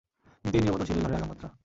[0.43, 1.47] কিন্তু এ নীরবতা ছিল ঝড়ের আগাম বার্তা।